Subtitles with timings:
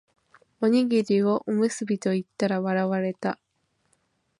[0.61, 3.37] おにぎりをおむすびと言ったら笑われた